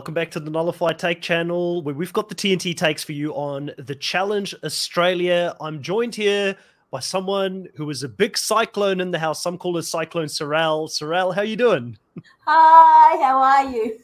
Welcome 0.00 0.14
back 0.14 0.30
to 0.30 0.40
the 0.40 0.50
Nullified 0.50 0.98
Take 0.98 1.20
channel, 1.20 1.82
where 1.82 1.94
we've 1.94 2.14
got 2.14 2.30
the 2.30 2.34
TNT 2.34 2.74
takes 2.74 3.04
for 3.04 3.12
you 3.12 3.34
on 3.34 3.70
the 3.76 3.94
Challenge 3.94 4.54
Australia. 4.64 5.54
I'm 5.60 5.82
joined 5.82 6.14
here 6.14 6.56
by 6.90 7.00
someone 7.00 7.68
who 7.74 7.90
is 7.90 8.02
a 8.02 8.08
big 8.08 8.38
cyclone 8.38 9.02
in 9.02 9.10
the 9.10 9.18
house. 9.18 9.42
Some 9.42 9.58
call 9.58 9.76
her 9.76 9.82
Cyclone 9.82 10.30
Cyrell. 10.30 10.88
Cyrell, 10.88 11.32
how 11.32 11.42
you 11.42 11.54
doing? 11.54 11.98
Hi, 12.46 13.22
how 13.22 13.42
are 13.42 13.70
you? 13.70 13.98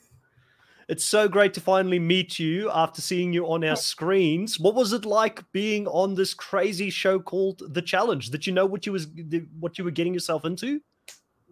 It's 0.87 1.07
so 1.07 1.29
great 1.29 1.55
to 1.55 1.63
finally 1.63 1.99
meet 1.99 2.39
you 2.39 2.71
after 2.73 3.01
seeing 3.01 3.33
you 3.33 3.47
on 3.47 3.65
our 3.65 3.75
screens. 3.75 4.61
What 4.61 4.75
was 4.75 4.93
it 4.93 5.07
like 5.07 5.51
being 5.53 5.87
on 5.87 6.15
this 6.15 6.35
crazy 6.35 6.91
show 6.91 7.19
called 7.19 7.63
The 7.73 7.81
Challenge? 7.81 8.29
Did 8.29 8.47
you 8.47 8.53
know 8.53 8.67
what 8.67 8.85
you 8.85 8.93
was 8.93 9.09
what 9.59 9.79
you 9.79 9.85
were 9.85 9.91
getting 9.91 10.13
yourself 10.13 10.45
into? 10.45 10.83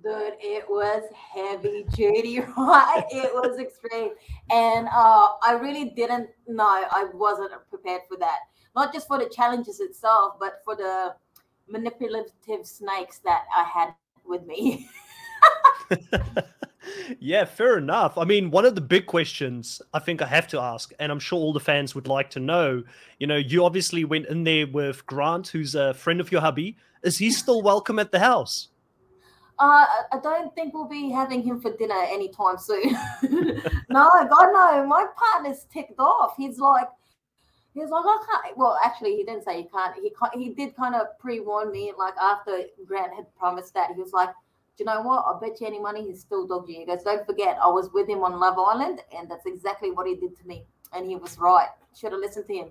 Dude, 0.05 0.34
it 0.39 0.68
was 0.68 1.02
heavy 1.14 1.86
duty, 1.95 2.41
right? 2.59 3.04
it 3.11 3.32
was 3.32 3.59
extreme. 3.59 4.11
And 4.50 4.86
uh, 4.89 5.29
I 5.43 5.59
really 5.59 5.91
didn't 5.96 6.29
know, 6.46 6.67
I 6.67 7.07
wasn't 7.14 7.53
prepared 7.71 8.03
for 8.07 8.18
that. 8.18 8.40
Not 8.76 8.93
just 8.93 9.09
for 9.09 9.18
the 9.18 9.31
challenges 9.35 9.81
itself, 9.81 10.35
but 10.39 10.61
for 10.62 10.76
the 10.76 11.14
manipulative 11.68 12.64
snakes 12.64 13.21
that 13.21 13.45
I 13.57 13.64
had 13.64 13.95
with 14.26 14.45
me. 14.45 14.90
yeah, 17.18 17.46
fair 17.46 17.79
enough. 17.79 18.18
I 18.18 18.25
mean, 18.25 18.50
one 18.50 18.67
of 18.67 18.75
the 18.75 18.82
big 18.82 19.07
questions 19.07 19.81
I 19.95 20.00
think 20.00 20.21
I 20.21 20.26
have 20.26 20.48
to 20.48 20.61
ask, 20.61 20.93
and 20.98 21.11
I'm 21.11 21.21
sure 21.21 21.39
all 21.39 21.54
the 21.54 21.61
fans 21.61 21.95
would 21.95 22.09
like 22.09 22.29
to 22.31 22.40
know, 22.40 22.82
you 23.18 23.26
know, 23.26 23.36
you 23.36 23.64
obviously 23.64 24.04
went 24.04 24.26
in 24.26 24.45
there 24.45 24.67
with 24.67 25.07
Grant, 25.07 25.48
who's 25.48 25.75
a 25.75 25.95
friend 25.95 26.21
of 26.21 26.31
your 26.31 26.43
hubby. 26.43 26.76
Is 27.03 27.17
he 27.17 27.31
still 27.31 27.62
welcome 27.62 27.98
at 27.98 28.12
the 28.12 28.18
house? 28.18 28.68
Uh, 29.58 29.86
I 30.13 30.18
don't 30.22 30.54
think 30.54 30.75
we'll 30.75 30.89
be 30.89 31.11
having 31.11 31.43
him 31.43 31.61
for 31.61 31.76
dinner 31.76 32.03
anytime 32.08 32.58
soon. 32.58 32.91
no, 33.89 34.11
God, 34.11 34.53
no. 34.53 34.86
My 34.86 35.06
partner's 35.17 35.67
ticked 35.72 35.98
off. 35.98 36.34
He's 36.36 36.58
like, 36.58 36.89
he's 37.72 37.91
like, 37.91 38.05
I 38.05 38.25
can't. 38.27 38.59
Well, 38.59 38.78
actually, 38.84 39.17
he 39.17 39.25
didn't 39.25 39.45
say 39.45 39.59
he 39.59 39.69
can't. 39.69 39.95
He 39.95 40.11
can't, 40.11 40.34
he 40.34 40.51
did 40.51 40.75
kind 40.75 40.95
of 40.97 41.19
pre-warn 41.19 41.70
me, 41.70 41.93
like 41.97 42.15
after 42.20 42.62
Grant 42.87 43.15
had 43.15 43.33
promised 43.37 43.75
that. 43.75 43.91
He 43.95 44.01
was 44.01 44.12
like, 44.12 44.31
do 44.77 44.83
you 44.83 44.87
know 44.87 45.03
what? 45.03 45.25
I'll 45.25 45.39
bet 45.39 45.61
you 45.61 45.69
any 45.69 45.78
money 45.81 46.05
he's 46.05 46.21
still 46.21 46.47
dodging. 46.47 46.81
He 46.81 46.87
goes, 46.87 47.05
don't 47.05 47.25
forget, 47.25 47.56
I 47.62 47.69
was 47.69 47.91
with 47.93 48.09
him 48.09 48.25
on 48.25 48.41
Love 48.41 48.59
Island, 48.59 49.00
and 49.17 49.31
that's 49.31 49.47
exactly 49.47 49.93
what 49.93 50.09
he 50.09 50.17
did 50.17 50.37
to 50.37 50.48
me. 50.48 50.65
And 50.93 51.06
he 51.06 51.15
was 51.15 51.39
right. 51.39 51.69
Should 51.97 52.11
have 52.11 52.21
listened 52.21 52.47
to 52.48 52.55
him. 52.55 52.69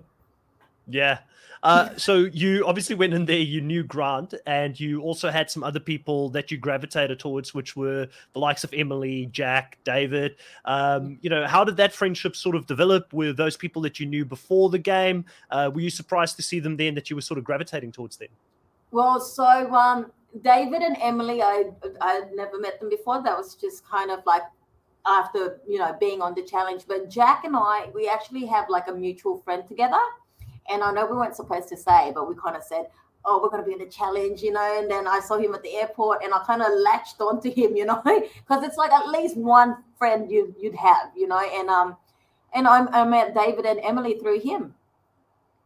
Yeah. 0.86 1.18
Uh, 1.64 1.88
so 1.96 2.28
you 2.30 2.62
obviously 2.66 2.94
went 2.94 3.14
in 3.14 3.24
there, 3.24 3.38
you 3.38 3.62
knew 3.62 3.82
Grant, 3.82 4.34
and 4.44 4.78
you 4.78 5.00
also 5.00 5.30
had 5.30 5.50
some 5.50 5.64
other 5.64 5.80
people 5.80 6.28
that 6.28 6.50
you 6.50 6.58
gravitated 6.58 7.18
towards, 7.18 7.54
which 7.54 7.74
were 7.74 8.06
the 8.34 8.38
likes 8.38 8.64
of 8.64 8.74
Emily, 8.74 9.26
Jack, 9.32 9.78
David. 9.82 10.36
Um, 10.66 11.18
you 11.22 11.30
know, 11.30 11.46
how 11.46 11.64
did 11.64 11.78
that 11.78 11.94
friendship 11.94 12.36
sort 12.36 12.54
of 12.54 12.66
develop 12.66 13.14
with 13.14 13.38
those 13.38 13.56
people 13.56 13.80
that 13.80 13.98
you 13.98 14.04
knew 14.04 14.26
before 14.26 14.68
the 14.68 14.78
game? 14.78 15.24
Uh, 15.50 15.70
were 15.74 15.80
you 15.80 15.88
surprised 15.88 16.36
to 16.36 16.42
see 16.42 16.60
them 16.60 16.76
then 16.76 16.94
that 16.96 17.08
you 17.08 17.16
were 17.16 17.22
sort 17.22 17.38
of 17.38 17.44
gravitating 17.44 17.92
towards 17.92 18.18
them? 18.18 18.28
Well, 18.90 19.18
so 19.18 19.74
um, 19.74 20.12
David 20.42 20.82
and 20.82 20.98
Emily, 21.00 21.40
I 21.40 21.70
I 22.02 22.24
never 22.34 22.58
met 22.58 22.78
them 22.78 22.90
before. 22.90 23.22
That 23.22 23.38
was 23.38 23.54
just 23.54 23.88
kind 23.88 24.10
of 24.10 24.20
like 24.26 24.42
after 25.06 25.60
you 25.66 25.78
know 25.78 25.96
being 25.98 26.20
on 26.20 26.34
the 26.34 26.42
challenge. 26.42 26.84
But 26.86 27.08
Jack 27.08 27.44
and 27.44 27.56
I, 27.56 27.88
we 27.94 28.06
actually 28.06 28.44
have 28.46 28.68
like 28.68 28.86
a 28.88 28.92
mutual 28.92 29.38
friend 29.38 29.66
together 29.66 29.98
and 30.70 30.82
I 30.82 30.92
know 30.92 31.06
we 31.06 31.16
weren't 31.16 31.36
supposed 31.36 31.68
to 31.68 31.76
say, 31.76 32.12
but 32.14 32.28
we 32.28 32.34
kind 32.34 32.56
of 32.56 32.62
said, 32.62 32.86
oh, 33.24 33.40
we're 33.42 33.48
going 33.48 33.62
to 33.62 33.66
be 33.66 33.72
in 33.72 33.78
the 33.78 33.90
challenge, 33.90 34.42
you 34.42 34.52
know. 34.52 34.78
And 34.78 34.90
then 34.90 35.06
I 35.06 35.20
saw 35.20 35.36
him 35.36 35.54
at 35.54 35.62
the 35.62 35.76
airport 35.76 36.22
and 36.22 36.32
I 36.32 36.42
kind 36.44 36.62
of 36.62 36.68
latched 36.72 37.20
onto 37.20 37.50
him, 37.50 37.76
you 37.76 37.84
know, 37.84 38.02
because 38.04 38.64
it's 38.64 38.76
like 38.76 38.92
at 38.92 39.08
least 39.08 39.36
one 39.36 39.76
friend 39.98 40.30
you, 40.30 40.54
you'd 40.60 40.74
have, 40.74 41.10
you 41.16 41.26
know. 41.26 41.40
And 41.40 41.68
um, 41.68 41.96
and 42.54 42.68
I, 42.68 42.84
I 42.86 43.04
met 43.04 43.34
David 43.34 43.66
and 43.66 43.80
Emily 43.80 44.18
through 44.18 44.40
him. 44.40 44.74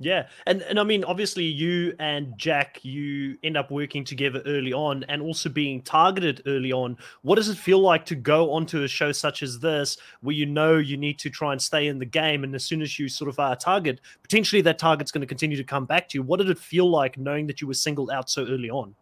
Yeah, 0.01 0.29
and 0.47 0.63
and 0.63 0.79
I 0.79 0.85
mean, 0.85 1.03
obviously, 1.03 1.43
you 1.43 1.93
and 1.99 2.39
Jack, 2.39 2.79
you 2.85 3.37
end 3.43 3.57
up 3.57 3.73
working 3.73 4.05
together 4.05 4.41
early 4.47 4.73
on, 4.73 5.05
and 5.09 5.21
also 5.21 5.49
being 5.49 5.83
targeted 5.83 6.41
early 6.47 6.73
on. 6.73 6.97
What 7.23 7.35
does 7.35 7.49
it 7.49 7.59
feel 7.59 7.81
like 7.81 8.07
to 8.07 8.15
go 8.15 8.53
onto 8.53 8.85
a 8.85 8.89
show 8.89 9.11
such 9.11 9.43
as 9.43 9.59
this, 9.59 9.97
where 10.21 10.37
you 10.37 10.47
know 10.47 10.77
you 10.77 10.97
need 10.97 11.19
to 11.19 11.31
try 11.31 11.51
and 11.51 11.61
stay 11.61 11.89
in 11.89 11.99
the 11.99 12.07
game, 12.07 12.45
and 12.45 12.55
as 12.55 12.65
soon 12.65 12.81
as 12.81 12.97
you 12.97 13.09
sort 13.09 13.29
of 13.29 13.41
are 13.41 13.55
a 13.55 13.57
target, 13.57 14.01
potentially 14.23 14.63
that 14.63 14.79
target's 14.79 15.11
going 15.11 15.23
to 15.23 15.27
continue 15.27 15.57
to 15.57 15.65
come 15.65 15.85
back 15.85 16.09
to 16.11 16.19
you. 16.19 16.23
What 16.23 16.37
did 16.37 16.49
it 16.49 16.61
feel 16.61 16.89
like 16.89 17.19
knowing 17.19 17.49
that 17.49 17.61
you 17.61 17.67
were 17.67 17.75
singled 17.75 18.13
out 18.13 18.31
so 18.31 18.43
early 18.43 18.71
on? 18.71 18.95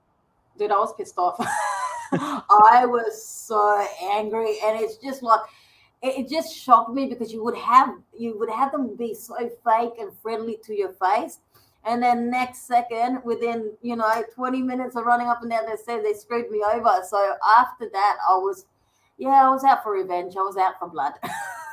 Dude, 0.59 0.71
I 0.71 0.79
was 0.79 0.95
pissed 0.95 1.19
off. 1.19 1.37
I 2.12 2.87
was 2.87 3.23
so 3.23 3.87
angry, 4.03 4.56
and 4.65 4.81
it's 4.81 4.97
just 4.97 5.23
like 5.23 5.41
it, 6.06 6.28
just 6.28 6.55
shocked 6.55 6.93
me 6.93 7.06
because 7.06 7.33
you 7.33 7.43
would 7.44 7.56
have 7.56 7.91
you 8.17 8.39
would 8.39 8.50
have 8.50 8.72
them 8.72 8.97
be 8.97 9.15
so 9.15 9.37
fake 9.65 9.93
and 9.99 10.11
friendly 10.22 10.59
to 10.65 10.75
your 10.75 10.93
face. 10.93 11.41
And 11.84 12.03
then 12.03 12.31
next 12.31 12.67
second 12.67 13.21
within 13.25 13.72
you 13.83 13.97
know 13.97 14.25
20 14.34 14.62
minutes 14.62 14.97
of 14.97 15.05
running 15.05 15.28
up 15.28 15.43
and 15.43 15.50
down 15.50 15.67
they 15.67 15.77
said 15.77 16.05
they 16.05 16.15
screwed 16.15 16.50
me 16.50 16.62
over. 16.62 17.03
So 17.09 17.37
after 17.59 17.89
that 17.93 18.17
i 18.28 18.34
was 18.34 18.67
yeah 19.19 19.47
i 19.47 19.50
was 19.50 19.65
out 19.65 19.83
for 19.83 19.93
revenge. 19.93 20.34
I 20.37 20.43
was 20.43 20.56
out 20.56 20.78
for 20.78 20.89
blood 20.89 21.12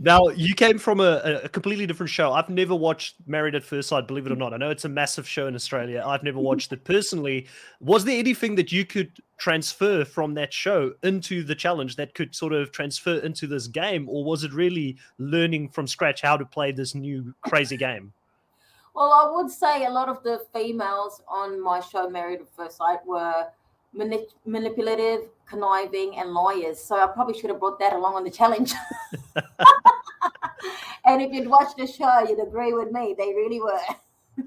now 0.00 0.28
you 0.28 0.54
came 0.54 0.78
from 0.78 1.00
a, 1.00 1.40
a, 1.44 1.48
completely 1.48 1.86
different 1.86 2.10
show. 2.10 2.32
I've 2.32 2.48
never 2.48 2.74
watched 2.74 3.16
Married 3.26 3.54
at 3.54 3.64
First 3.64 3.88
Sight, 3.88 4.06
believe 4.06 4.26
it 4.26 4.32
or 4.32 4.36
not. 4.36 4.54
I 4.54 4.56
know 4.56 4.70
it's 4.70 4.84
a 4.84 4.88
massive 4.88 5.28
show 5.28 5.46
in 5.46 5.54
Australia. 5.54 6.02
I've 6.06 6.22
never 6.22 6.38
watched 6.38 6.72
it 6.72 6.84
personally. 6.84 7.46
Was 7.80 8.04
there 8.04 8.18
anything 8.18 8.54
that 8.56 8.72
you 8.72 8.84
could 8.84 9.12
transfer 9.38 10.04
from 10.04 10.34
that 10.34 10.52
show 10.52 10.92
into 11.02 11.42
the 11.42 11.54
challenge 11.54 11.96
that 11.96 12.14
could 12.14 12.34
sort 12.34 12.52
of 12.52 12.70
transfer 12.70 13.16
into 13.18 13.46
this 13.46 13.66
game, 13.66 14.08
or 14.08 14.24
was 14.24 14.44
it 14.44 14.52
really 14.52 14.96
learning 15.18 15.68
from 15.68 15.86
scratch 15.86 16.22
how 16.22 16.36
to 16.36 16.44
play 16.44 16.70
this 16.72 16.94
new 16.94 17.34
crazy 17.42 17.76
game? 17.76 18.12
Well, 18.94 19.12
I 19.12 19.34
would 19.34 19.50
say 19.50 19.86
a 19.86 19.90
lot 19.90 20.08
of 20.08 20.22
the 20.22 20.44
females 20.52 21.22
on 21.26 21.60
my 21.60 21.80
show, 21.80 22.08
Married 22.08 22.40
at 22.40 22.54
First 22.54 22.76
Sight, 22.76 22.98
were 23.06 23.46
manipulative, 23.94 25.28
conniving, 25.46 26.16
and 26.18 26.30
lawyers. 26.30 26.78
So 26.78 26.96
I 26.96 27.06
probably 27.06 27.38
should 27.38 27.50
have 27.50 27.60
brought 27.60 27.78
that 27.78 27.92
along 27.92 28.14
on 28.14 28.24
the 28.24 28.30
challenge. 28.30 28.72
and 31.04 31.22
if 31.22 31.32
you'd 31.32 31.48
watched 31.48 31.76
the 31.76 31.86
show, 31.86 32.26
you'd 32.28 32.46
agree 32.46 32.72
with 32.72 32.92
me. 32.92 33.14
They 33.16 33.34
really 33.34 33.60
were. 33.60 33.80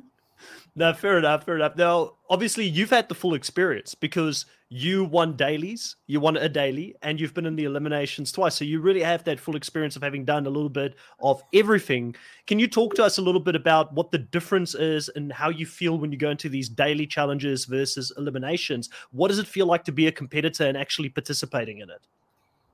No, 0.77 0.91
fair 0.91 1.17
enough, 1.17 1.45
fair 1.45 1.55
enough. 1.55 1.77
Now, 1.77 2.15
obviously, 2.29 2.65
you've 2.65 2.89
had 2.89 3.07
the 3.07 3.15
full 3.15 3.33
experience 3.33 3.95
because 3.95 4.45
you 4.67 5.05
won 5.05 5.37
dailies, 5.37 5.95
you 6.05 6.19
won 6.19 6.35
a 6.35 6.49
daily, 6.49 6.95
and 7.01 7.17
you've 7.17 7.33
been 7.33 7.45
in 7.45 7.55
the 7.55 7.63
eliminations 7.63 8.29
twice. 8.29 8.55
So 8.55 8.65
you 8.65 8.81
really 8.81 9.01
have 9.01 9.23
that 9.23 9.39
full 9.39 9.55
experience 9.55 9.95
of 9.95 10.01
having 10.01 10.25
done 10.25 10.45
a 10.45 10.49
little 10.49 10.69
bit 10.69 10.95
of 11.21 11.41
everything. 11.53 12.13
Can 12.45 12.59
you 12.59 12.67
talk 12.67 12.93
to 12.95 13.05
us 13.05 13.17
a 13.17 13.21
little 13.21 13.39
bit 13.39 13.55
about 13.55 13.93
what 13.93 14.11
the 14.11 14.17
difference 14.17 14.75
is 14.75 15.07
and 15.15 15.31
how 15.31 15.47
you 15.49 15.65
feel 15.65 15.97
when 15.97 16.11
you 16.11 16.17
go 16.17 16.31
into 16.31 16.49
these 16.49 16.67
daily 16.67 17.07
challenges 17.07 17.63
versus 17.63 18.11
eliminations? 18.17 18.89
What 19.11 19.29
does 19.29 19.39
it 19.39 19.47
feel 19.47 19.67
like 19.67 19.85
to 19.85 19.93
be 19.93 20.07
a 20.07 20.11
competitor 20.11 20.65
and 20.65 20.75
actually 20.75 21.07
participating 21.07 21.77
in 21.77 21.89
it? 21.89 22.01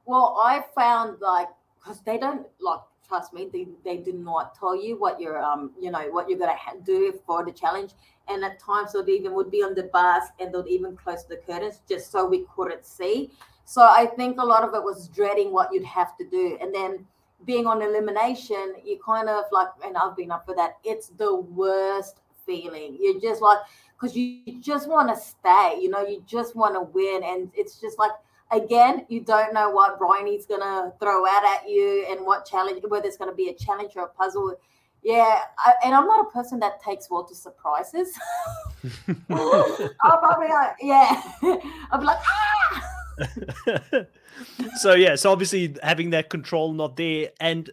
Well, 0.06 0.42
I 0.44 0.64
found 0.74 1.22
like 1.22 1.50
because 1.82 2.02
they 2.02 2.18
don't 2.18 2.48
like 2.60 2.80
trust 3.08 3.34
me, 3.34 3.50
they, 3.52 3.68
they 3.84 3.98
do 3.98 4.14
not 4.14 4.56
tell 4.56 4.76
you 4.76 4.98
what 4.98 5.20
you're 5.20 5.42
um 5.42 5.72
you 5.80 5.92
know 5.92 6.02
what 6.12 6.30
you're 6.30 6.40
gonna 6.40 6.56
ha- 6.56 6.76
do 6.86 7.20
for 7.26 7.44
the 7.44 7.52
challenge. 7.52 7.92
And 8.28 8.44
at 8.46 8.60
times 8.60 8.94
they 8.94 9.12
even 9.14 9.34
would 9.34 9.52
be 9.52 9.64
on 9.64 9.74
the 9.76 9.84
bus 9.84 10.26
and 10.40 10.54
they'd 10.54 10.68
even 10.68 10.96
close 10.96 11.26
the 11.26 11.38
curtains 11.38 11.82
just 11.90 12.12
so 12.12 12.26
we 12.26 12.46
couldn't 12.56 12.86
see. 12.86 13.32
So 13.66 13.82
I 13.82 14.06
think 14.06 14.40
a 14.40 14.46
lot 14.46 14.64
of 14.64 14.74
it 14.74 14.84
was 14.84 15.08
dreading 15.08 15.52
what 15.52 15.74
you'd 15.74 15.86
have 15.86 16.18
to 16.18 16.26
do. 16.26 16.58
And 16.62 16.74
then 16.74 17.06
being 17.46 17.66
on 17.68 17.82
elimination, 17.82 18.76
you 18.86 19.00
kind 19.04 19.30
of 19.30 19.46
like, 19.52 19.70
and 19.86 19.98
I've 19.98 20.16
been 20.16 20.32
up 20.32 20.46
for 20.46 20.56
that, 20.56 20.78
it's 20.84 21.08
the 21.08 21.36
worst 21.36 22.18
feeling. 22.46 22.98
You're 23.00 23.20
just 23.20 23.42
like, 23.42 23.60
because 24.00 24.16
you 24.16 24.60
just 24.60 24.90
want 24.90 25.10
to 25.10 25.16
stay, 25.16 25.78
you 25.80 25.90
know, 25.90 26.06
you 26.06 26.24
just 26.28 26.56
want 26.56 26.76
to 26.76 26.82
win. 26.82 27.24
And 27.24 27.52
it's 27.56 27.80
just 27.80 27.98
like, 27.98 28.12
again, 28.52 29.06
you 29.10 29.22
don't 29.22 29.54
know 29.54 29.70
what 29.70 30.00
Bryony's 30.00 30.46
going 30.46 30.62
to 30.62 30.94
throw 31.00 31.26
out 31.26 31.44
at 31.46 31.70
you 31.70 32.06
and 32.10 32.26
what 32.26 32.46
challenge, 32.46 32.84
whether 32.88 33.08
it's 33.08 33.18
going 33.18 33.30
to 33.30 33.36
be 33.36 33.50
a 33.50 33.54
challenge 33.54 33.94
or 33.96 34.04
a 34.04 34.10
puzzle. 34.10 34.56
Yeah, 35.04 35.40
I, 35.58 35.74
and 35.84 35.96
I'm 35.96 36.06
not 36.06 36.28
a 36.28 36.30
person 36.30 36.60
that 36.60 36.82
takes 36.84 37.10
well 37.10 37.24
to 37.24 37.34
surprises. 37.34 38.14
I'll 39.30 40.18
probably, 40.20 40.48
yeah, 40.82 41.22
I'll 41.92 42.00
be 42.00 42.06
like, 42.06 42.20
ah. 42.28 42.98
so 44.78 44.94
yeah, 44.94 45.16
so 45.16 45.32
obviously 45.32 45.76
having 45.82 46.12
that 46.12 46.30
control 46.30 46.74
not 46.74 46.98
there, 46.98 47.30
and 47.40 47.70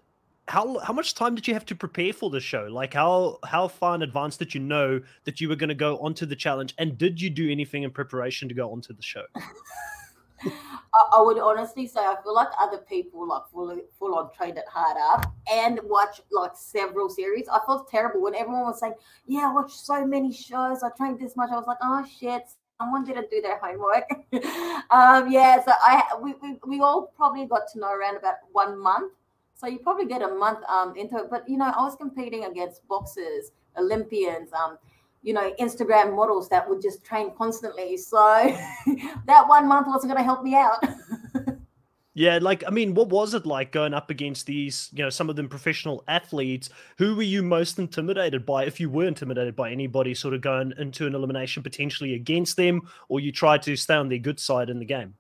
how 0.49 0.79
how 0.79 0.95
much 0.95 1.15
time 1.15 1.35
did 1.35 1.47
you 1.47 1.53
have 1.55 1.67
to 1.67 1.75
prepare 1.75 2.13
for 2.15 2.31
the 2.31 2.41
show? 2.41 2.67
Like 2.71 2.95
how 2.95 3.39
how 3.45 3.69
far 3.69 3.95
in 3.95 4.03
advance 4.03 4.39
did 4.39 4.55
you 4.55 4.61
know 4.61 5.01
that 5.25 5.41
you 5.41 5.49
were 5.49 5.57
going 5.57 5.69
to 5.69 5.75
go 5.75 5.99
onto 5.99 6.25
the 6.25 6.37
challenge, 6.37 6.75
and 6.79 6.97
did 6.97 7.21
you 7.21 7.29
do 7.29 7.51
anything 7.51 7.83
in 7.83 7.91
preparation 7.91 8.49
to 8.49 8.55
go 8.55 8.73
onto 8.73 8.95
the 8.95 9.03
show? 9.03 9.25
I, 11.15 11.21
would 11.21 11.39
honestly 11.39 11.87
say 11.87 12.01
I 12.01 12.17
feel 12.23 12.35
like 12.35 12.49
other 12.61 12.79
people 12.79 13.27
like 13.29 13.43
full 13.53 13.79
full 13.99 14.15
on 14.15 14.31
trained 14.33 14.59
it 14.59 14.65
hard 14.71 14.97
up 15.01 15.33
and 15.51 15.81
watch 15.85 16.21
like 16.31 16.53
several 16.55 17.09
series. 17.09 17.49
I 17.49 17.61
felt 17.67 17.91
terrible 17.91 18.23
when 18.23 18.35
everyone 18.35 18.63
was 18.63 18.81
saying, 18.81 18.95
"Yeah, 19.27 19.49
I 19.51 19.53
watched 19.53 19.79
so 19.79 20.07
many 20.07 20.33
shows. 20.33 20.83
I 20.83 20.91
trained 20.97 21.19
this 21.21 21.37
much." 21.37 21.51
I 21.51 21.57
was 21.57 21.67
like, 21.67 21.79
"Oh 21.83 22.05
shit." 22.19 22.45
Someone 22.81 23.05
didn't 23.05 23.29
do 23.29 23.41
their 23.41 23.59
homework. 23.59 24.09
um, 24.93 25.29
yeah, 25.33 25.65
so 25.65 25.73
I 25.81 26.05
we, 26.23 26.35
we 26.41 26.59
we 26.65 26.81
all 26.81 27.13
probably 27.17 27.45
got 27.47 27.63
to 27.73 27.81
know 27.81 27.93
around 27.93 28.17
about 28.17 28.37
one 28.53 28.79
month. 28.79 29.13
So 29.57 29.67
you 29.67 29.81
probably 29.81 30.07
get 30.07 30.23
a 30.23 30.29
month 30.29 30.61
um, 30.69 30.95
into 30.95 31.17
it. 31.17 31.29
But 31.29 31.49
you 31.49 31.57
know, 31.57 31.73
I 31.77 31.83
was 31.83 31.97
competing 31.97 32.45
against 32.45 32.87
boxers, 32.87 33.51
Olympians, 33.77 34.53
um, 34.53 34.79
you 35.23 35.33
know, 35.33 35.53
Instagram 35.61 36.15
models 36.15 36.49
that 36.49 36.69
would 36.69 36.81
just 36.81 37.05
train 37.05 37.33
constantly. 37.37 37.97
So 37.97 38.17
that 39.27 39.49
one 39.49 39.69
month 39.69 39.87
wasn't 39.89 40.13
going 40.13 40.23
to 40.23 40.25
help 40.25 40.43
me 40.43 40.55
out. 40.55 40.85
Yeah, 42.19 42.41
like 42.43 42.65
I 42.67 42.71
mean, 42.71 42.95
what 42.95 43.11
was 43.11 43.33
it 43.33 43.47
like 43.47 43.71
going 43.71 43.95
up 43.95 44.11
against 44.11 44.47
these, 44.47 44.91
you 44.93 45.05
know, 45.05 45.09
some 45.09 45.31
of 45.31 45.37
them 45.37 45.49
professional 45.49 46.03
athletes? 46.09 46.69
Who 46.97 47.15
were 47.15 47.23
you 47.23 47.45
most 47.45 47.79
intimidated 47.79 48.45
by, 48.45 48.65
if 48.65 48.81
you 48.81 48.91
were 48.91 49.07
intimidated 49.07 49.55
by 49.55 49.71
anybody 49.71 50.17
sort 50.17 50.35
of 50.35 50.41
going 50.41 50.73
into 50.79 51.07
an 51.07 51.15
elimination 51.15 51.63
potentially 51.63 52.15
against 52.15 52.57
them, 52.57 52.83
or 53.09 53.21
you 53.21 53.31
tried 53.31 53.63
to 53.63 53.77
stay 53.77 53.95
on 53.95 54.09
their 54.09 54.19
good 54.19 54.41
side 54.41 54.69
in 54.69 54.81
the 54.81 54.85
game? 54.85 55.15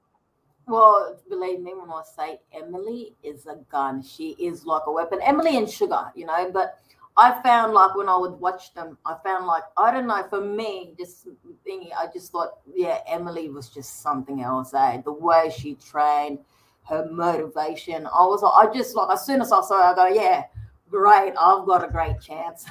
Well, 0.67 1.21
believe 1.29 1.61
me 1.61 1.73
when 1.73 1.89
I 1.89 2.03
say 2.17 2.41
Emily 2.53 3.15
is 3.23 3.47
a 3.47 3.59
gun. 3.71 4.03
She 4.03 4.31
is 4.31 4.67
like 4.67 4.83
a 4.87 4.93
weapon. 4.93 5.21
Emily 5.23 5.57
and 5.57 5.71
Sugar, 5.71 6.11
you 6.17 6.27
know, 6.27 6.51
but 6.53 6.81
I 7.19 7.43
found 7.43 7.75
like 7.75 7.97
when 7.97 8.09
I 8.09 8.17
would 8.17 8.35
watch 8.35 8.73
them, 8.75 8.97
I 9.05 9.17
found 9.25 9.47
like 9.47 9.65
I 9.77 9.91
don't 9.91 10.07
know. 10.07 10.25
For 10.31 10.41
me, 10.41 10.95
just 10.97 11.27
thinking, 11.65 11.91
I 11.99 12.07
just 12.13 12.31
thought, 12.31 12.61
yeah, 12.73 13.01
Emily 13.09 13.51
was 13.51 13.69
just 13.69 14.03
something 14.03 14.41
else. 14.41 14.73
Eh? 14.73 15.03
The 15.05 15.13
way 15.13 15.53
she 15.55 15.75
trained, 15.75 16.39
her 16.89 17.09
motivation. 17.11 18.07
I 18.07 18.25
was, 18.25 18.43
like, 18.43 18.53
I 18.55 18.73
just 18.73 18.95
like 18.95 19.13
as 19.13 19.27
soon 19.27 19.41
as 19.41 19.51
I 19.51 19.61
saw 19.63 19.79
her, 19.79 19.93
I 19.93 19.95
go, 19.95 20.15
yeah, 20.15 20.45
great, 20.89 21.35
I've 21.39 21.67
got 21.67 21.85
a 21.85 21.89
great 21.89 22.21
chance. 22.21 22.65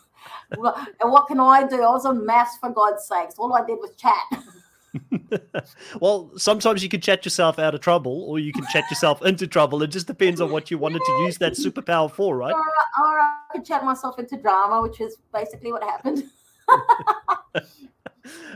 and 0.50 1.12
what 1.12 1.28
can 1.28 1.38
I 1.38 1.66
do? 1.66 1.82
I 1.82 1.90
was 1.90 2.06
a 2.06 2.10
MAFS 2.10 2.58
for 2.58 2.70
God's 2.70 3.06
sakes. 3.06 3.34
All 3.38 3.52
I 3.52 3.64
did 3.64 3.78
was 3.78 3.94
chat. 3.96 4.14
well, 6.00 6.30
sometimes 6.36 6.82
you 6.82 6.88
can 6.88 7.00
chat 7.00 7.24
yourself 7.24 7.58
out 7.58 7.74
of 7.74 7.80
trouble, 7.80 8.24
or 8.24 8.38
you 8.38 8.52
can 8.52 8.66
chat 8.72 8.84
yourself 8.90 9.24
into 9.24 9.46
trouble. 9.46 9.82
It 9.82 9.88
just 9.88 10.06
depends 10.06 10.40
on 10.40 10.50
what 10.50 10.70
you 10.70 10.78
wanted 10.78 11.02
to 11.04 11.12
use 11.22 11.38
that 11.38 11.52
superpower 11.54 12.10
for, 12.10 12.36
right? 12.36 12.54
Or, 12.54 12.58
or 12.60 13.20
I 13.20 13.40
could 13.52 13.64
chat 13.64 13.84
myself 13.84 14.18
into 14.18 14.36
drama, 14.36 14.82
which 14.82 15.00
is 15.00 15.16
basically 15.32 15.72
what 15.72 15.82
happened. 15.82 16.24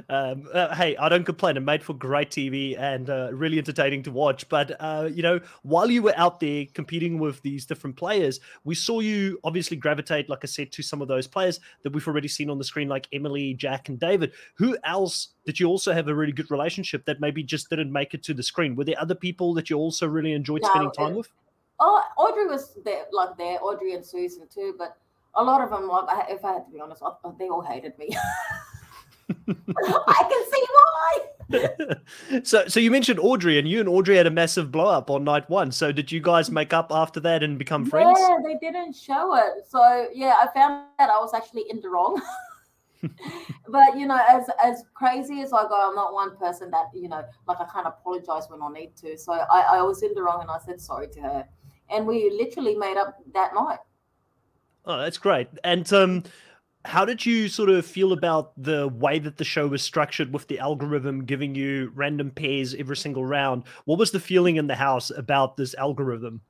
um, 0.09 0.49
uh, 0.53 0.75
hey, 0.75 0.97
I 0.97 1.09
don't 1.09 1.25
complain. 1.25 1.57
It 1.57 1.61
made 1.61 1.83
for 1.83 1.95
great 1.95 2.31
TV 2.31 2.79
and 2.79 3.09
uh, 3.09 3.31
really 3.33 3.59
entertaining 3.59 4.03
to 4.05 4.11
watch. 4.11 4.49
But 4.49 4.77
uh, 4.81 5.09
you 5.13 5.23
know, 5.23 5.41
while 5.63 5.91
you 5.91 6.03
were 6.03 6.15
out 6.17 6.41
there 6.41 6.67
competing 6.75 7.19
with 7.19 7.41
these 7.43 7.67
different 7.67 7.97
players, 7.97 8.41
we 8.65 8.75
saw 8.75 9.01
you 9.01 9.39
obviously 9.45 9.77
gravitate, 9.77 10.29
like 10.29 10.41
I 10.43 10.47
said, 10.47 10.73
to 10.73 10.83
some 10.83 11.03
of 11.03 11.09
those 11.09 11.27
players 11.27 11.61
that 11.83 11.93
we've 11.93 12.07
already 12.07 12.29
seen 12.29 12.51
on 12.51 12.59
the 12.59 12.65
screen, 12.65 12.89
like 12.89 13.09
Emily, 13.13 13.55
Jack, 13.55 13.89
and 13.89 13.99
David. 13.99 14.33
Who 14.55 14.77
else 14.85 15.29
did 15.47 15.61
you 15.61 15.69
also 15.69 15.93
have 15.93 16.09
a 16.09 16.15
really 16.15 16.33
good 16.33 16.51
relationship 16.51 17.05
that 17.07 17.21
maybe 17.21 17.43
just 17.43 17.71
didn't 17.71 17.93
make 17.93 18.15
it 18.15 18.23
to 18.25 18.35
the 18.35 18.43
screen? 18.43 18.77
Were 18.77 18.85
there 18.85 19.01
other 19.01 19.15
people 19.15 19.55
that 19.55 19.71
you 19.71 19.77
also 19.77 20.07
really 20.07 20.33
enjoyed 20.33 20.63
no, 20.63 20.69
spending 20.69 20.93
time 20.93 21.15
with? 21.15 21.29
Oh, 21.81 22.03
Audrey 22.17 22.47
was 22.47 22.79
there, 22.85 23.05
like 23.13 23.37
there, 23.37 23.59
Audrey 23.63 23.95
and 23.95 24.05
Susan 24.05 24.47
too, 24.49 24.75
but 24.79 24.97
a 25.35 25.43
lot 25.43 25.61
of 25.61 25.71
them, 25.71 25.89
like, 25.89 26.27
if 26.29 26.45
I 26.45 26.53
had 26.53 26.67
to 26.67 26.71
be 26.71 26.81
honest, 26.81 27.03
they 27.39 27.49
all 27.49 27.63
hated 27.63 27.99
me. 27.99 28.09
I 29.49 30.23
can 30.31 30.45
see 30.53 30.67
why. 30.71 32.41
so, 32.43 32.67
so 32.69 32.81
you 32.81 32.91
mentioned 32.91 33.19
Audrey, 33.21 33.59
and 33.59 33.69
you 33.69 33.81
and 33.81 33.89
Audrey 33.89 34.17
had 34.17 34.27
a 34.27 34.31
massive 34.31 34.71
blow 34.71 34.87
up 34.87 35.11
on 35.11 35.25
night 35.25 35.49
one. 35.49 35.73
So, 35.73 35.93
did 35.93 36.11
you 36.11 36.21
guys 36.21 36.51
make 36.51 36.73
up 36.73 36.89
after 36.91 37.21
that 37.21 37.43
and 37.43 37.59
become 37.59 37.85
friends? 37.85 38.19
Yeah, 38.21 38.39
they 38.45 38.57
didn't 38.57 38.95
show 38.95 39.35
it. 39.37 39.67
So, 39.69 40.09
yeah, 40.13 40.35
I 40.41 40.49
found 40.55 40.87
that 40.99 41.11
I 41.11 41.19
was 41.19 41.35
actually 41.35 41.65
in 41.71 41.81
the 41.81 41.89
wrong. 41.89 42.21
but 43.69 43.97
you 43.97 44.07
know, 44.07 44.19
as 44.29 44.49
as 44.63 44.85
crazy 44.95 45.43
as 45.43 45.53
I 45.53 45.69
go, 45.69 45.89
I'm 45.89 45.95
not 45.95 46.13
one 46.13 46.37
person 46.37 46.71
that 46.71 46.87
you 46.95 47.09
know, 47.09 47.25
like 47.47 47.61
I 47.61 47.67
can't 47.73 47.87
apologize 47.87 48.45
when 48.49 48.63
I 48.63 48.69
need 48.69 48.97
to. 48.97 49.19
So 49.19 49.33
I, 49.33 49.79
I 49.79 49.83
was 49.83 50.03
in 50.03 50.15
the 50.15 50.23
wrong, 50.23 50.41
and 50.41 50.51
I 50.51 50.59
said 50.65 50.81
sorry 50.81 51.09
to 51.09 51.21
her, 51.21 51.49
and 51.91 52.07
we 52.07 52.31
literally 52.31 52.75
made 52.77 52.97
up 52.97 53.19
that 53.35 53.55
night. 53.55 53.79
Oh, 54.87 54.99
that's 54.99 55.19
great. 55.19 55.49
And 55.65 55.91
um, 55.95 56.25
how 56.85 57.05
did 57.05 57.25
you 57.25 57.49
sort 57.49 57.71
of 57.71 57.87
feel 57.87 58.13
about 58.13 58.53
the 58.63 58.89
way 58.89 59.19
that 59.19 59.39
the 59.39 59.45
show 59.45 59.67
was 59.67 59.83
structured 59.83 60.33
with 60.33 60.47
the 60.49 60.59
algorithm 60.59 61.25
giving 61.25 61.55
you 61.55 61.91
random 61.95 62.31
pairs 62.31 62.75
every 62.75 62.97
single 62.97 63.25
round? 63.25 63.65
What 63.87 63.99
was 63.99 64.11
the 64.11 64.21
feeling 64.21 64.57
in 64.57 64.67
the 64.67 64.75
house 64.75 65.11
about 65.11 65.57
this 65.57 65.75
algorithm? 65.75 66.43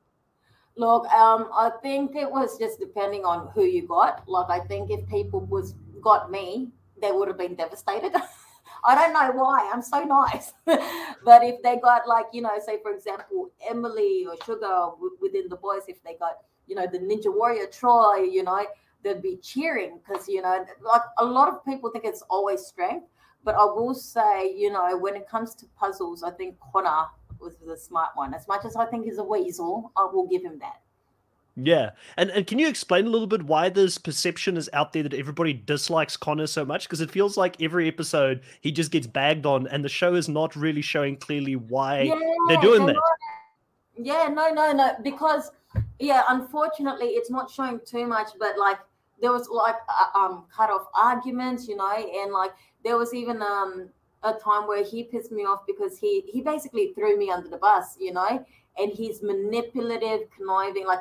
Look, 0.76 1.06
um, 1.12 1.50
I 1.54 1.70
think 1.82 2.16
it 2.16 2.28
was 2.28 2.58
just 2.58 2.81
depending 2.81 3.25
on 3.25 3.48
who 3.54 3.62
you 3.62 3.86
got. 3.86 4.28
Like, 4.28 4.50
I 4.50 4.66
think 4.66 4.90
if 4.90 5.08
people 5.08 5.40
was 5.40 5.76
got 6.02 6.32
me, 6.32 6.72
they 7.00 7.12
would 7.12 7.28
have 7.28 7.38
been 7.38 7.54
devastated. 7.54 8.12
I 8.84 8.94
don't 8.96 9.12
know 9.12 9.40
why. 9.40 9.70
I'm 9.72 9.82
so 9.82 10.02
nice. 10.02 10.52
but 10.66 11.44
if 11.44 11.62
they 11.62 11.76
got 11.76 12.08
like, 12.08 12.26
you 12.32 12.42
know, 12.42 12.50
say 12.64 12.78
for 12.82 12.92
example, 12.92 13.52
Emily 13.66 14.26
or 14.28 14.37
Sugar 14.44 14.88
within 15.20 15.48
the 15.48 15.56
boys, 15.56 15.82
if 15.87 16.02
they 16.02 16.14
got, 16.14 16.38
you 16.66 16.75
know, 16.75 16.87
the 16.90 16.98
Ninja 16.98 17.34
Warrior 17.34 17.66
Troy, 17.69 18.25
you 18.25 18.42
know, 18.42 18.66
they'd 19.04 19.22
be 19.22 19.36
cheering 19.36 19.98
because 19.98 20.28
you 20.28 20.42
know 20.42 20.64
like 20.80 21.02
a 21.18 21.24
lot 21.24 21.48
of 21.48 21.64
people 21.64 21.90
think 21.90 22.04
it's 22.04 22.22
always 22.30 22.66
strength 22.66 23.06
but 23.44 23.54
i 23.54 23.64
will 23.64 23.94
say 23.94 24.52
you 24.56 24.72
know 24.72 24.96
when 24.96 25.14
it 25.14 25.28
comes 25.28 25.54
to 25.54 25.66
puzzles 25.78 26.22
i 26.22 26.30
think 26.30 26.56
connor 26.72 27.04
was 27.38 27.56
the 27.66 27.76
smart 27.76 28.10
one 28.14 28.34
as 28.34 28.48
much 28.48 28.64
as 28.64 28.74
i 28.74 28.86
think 28.86 29.04
he's 29.04 29.18
a 29.18 29.24
weasel 29.24 29.92
i 29.96 30.04
will 30.04 30.26
give 30.26 30.42
him 30.42 30.58
that 30.58 30.80
yeah. 31.56 31.90
And 32.16 32.30
and 32.30 32.46
can 32.46 32.58
you 32.58 32.68
explain 32.68 33.06
a 33.06 33.10
little 33.10 33.26
bit 33.26 33.44
why 33.44 33.68
this 33.68 33.96
perception 33.96 34.56
is 34.56 34.68
out 34.72 34.92
there 34.92 35.02
that 35.04 35.14
everybody 35.14 35.52
dislikes 35.52 36.16
Connor 36.16 36.46
so 36.46 36.64
much? 36.64 36.88
Because 36.88 37.00
it 37.00 37.10
feels 37.10 37.36
like 37.36 37.60
every 37.62 37.86
episode 37.86 38.40
he 38.60 38.72
just 38.72 38.90
gets 38.90 39.06
bagged 39.06 39.46
on 39.46 39.68
and 39.68 39.84
the 39.84 39.88
show 39.88 40.14
is 40.14 40.28
not 40.28 40.56
really 40.56 40.82
showing 40.82 41.16
clearly 41.16 41.56
why 41.56 42.02
yeah, 42.02 42.18
they're 42.48 42.60
doing 42.60 42.86
they're 42.86 42.94
that. 42.94 43.00
Not, 43.96 44.06
yeah, 44.06 44.28
no, 44.28 44.50
no, 44.50 44.72
no. 44.72 44.96
Because 45.02 45.52
yeah, 46.00 46.24
unfortunately 46.28 47.08
it's 47.08 47.30
not 47.30 47.50
showing 47.50 47.80
too 47.84 48.06
much, 48.06 48.30
but 48.38 48.58
like 48.58 48.78
there 49.20 49.32
was 49.32 49.49
like 49.49 49.76
uh, 49.88 50.19
um 50.19 50.44
cut 50.55 50.70
off 50.70 50.87
arguments, 50.94 51.69
you 51.69 51.76
know, 51.76 51.93
and 51.93 52.32
like 52.32 52.52
there 52.84 52.96
was 52.96 53.14
even 53.14 53.43
um 53.43 53.88
a 54.22 54.32
time 54.32 54.66
where 54.66 54.84
he 54.84 55.05
pissed 55.05 55.32
me 55.32 55.43
off 55.43 55.61
because 55.66 55.99
he 55.99 56.22
he 56.32 56.40
basically 56.40 56.93
threw 56.94 57.16
me 57.19 57.31
under 57.31 57.49
the 57.49 57.58
bus, 57.58 57.96
you 58.00 58.12
know, 58.12 58.44
and 58.78 58.93
he's 58.93 59.22
manipulative, 59.22 60.28
conniving, 60.37 60.87
like 60.87 61.00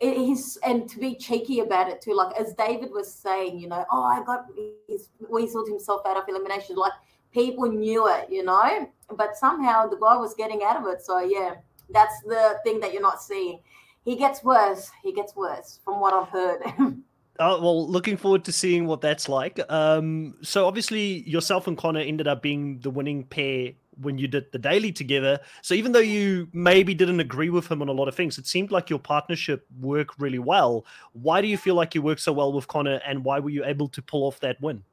he's 0.00 0.56
and 0.64 0.88
to 0.88 0.98
be 0.98 1.14
cheeky 1.14 1.60
about 1.60 1.88
it 1.88 2.00
too, 2.00 2.14
like 2.14 2.34
as 2.38 2.54
David 2.54 2.90
was 2.92 3.12
saying, 3.12 3.58
you 3.58 3.68
know, 3.68 3.84
oh, 3.90 4.02
I 4.02 4.22
got 4.24 4.46
he's 4.86 5.10
weaseled 5.30 5.68
himself 5.68 6.02
out 6.06 6.16
of 6.16 6.28
elimination, 6.28 6.76
like 6.76 6.92
people 7.32 7.66
knew 7.66 8.08
it, 8.08 8.28
you 8.30 8.44
know, 8.44 8.88
but 9.16 9.36
somehow 9.36 9.86
the 9.86 9.96
guy 9.96 10.16
was 10.16 10.34
getting 10.34 10.62
out 10.62 10.76
of 10.76 10.86
it. 10.86 11.02
So 11.02 11.20
yeah, 11.20 11.54
that's 11.90 12.22
the 12.22 12.58
thing 12.64 12.80
that 12.80 12.92
you're 12.92 13.02
not 13.02 13.22
seeing. 13.22 13.60
He 14.04 14.16
gets 14.16 14.44
worse. 14.44 14.90
He 15.02 15.12
gets 15.12 15.34
worse 15.34 15.80
from 15.84 16.00
what 16.00 16.12
I've 16.12 16.28
heard. 16.28 16.62
Oh, 17.40 17.60
well, 17.60 17.88
looking 17.88 18.16
forward 18.16 18.44
to 18.44 18.52
seeing 18.52 18.86
what 18.86 19.00
that's 19.00 19.28
like. 19.28 19.58
Um, 19.68 20.36
so 20.42 20.66
obviously, 20.66 21.28
yourself 21.28 21.66
and 21.66 21.76
Connor 21.76 22.00
ended 22.00 22.28
up 22.28 22.42
being 22.42 22.78
the 22.78 22.90
winning 22.90 23.24
pair 23.24 23.72
when 24.00 24.18
you 24.18 24.28
did 24.28 24.50
the 24.52 24.58
daily 24.58 24.92
together. 24.92 25.40
So 25.62 25.74
even 25.74 25.92
though 25.92 25.98
you 25.98 26.48
maybe 26.52 26.94
didn't 26.94 27.20
agree 27.20 27.50
with 27.50 27.70
him 27.70 27.82
on 27.82 27.88
a 27.88 27.92
lot 27.92 28.08
of 28.08 28.14
things, 28.14 28.38
it 28.38 28.46
seemed 28.46 28.70
like 28.70 28.88
your 28.88 28.98
partnership 28.98 29.66
worked 29.80 30.20
really 30.20 30.38
well. 30.38 30.86
Why 31.12 31.40
do 31.40 31.48
you 31.48 31.56
feel 31.56 31.74
like 31.74 31.94
you 31.94 32.02
worked 32.02 32.20
so 32.20 32.32
well 32.32 32.52
with 32.52 32.68
Connor, 32.68 33.00
and 33.04 33.24
why 33.24 33.40
were 33.40 33.50
you 33.50 33.64
able 33.64 33.88
to 33.88 34.02
pull 34.02 34.24
off 34.24 34.38
that 34.40 34.60
win? 34.60 34.84